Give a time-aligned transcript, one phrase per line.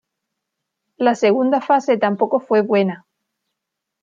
[0.97, 3.05] La segunda fase tampoco fue buena.